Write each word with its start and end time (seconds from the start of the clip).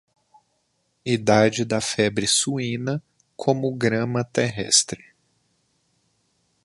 Idade 1.15 1.63
da 1.63 1.79
febre 1.79 2.25
suína 2.27 3.03
como 3.35 3.71
grama 3.77 4.23
terrestre. 4.23 5.13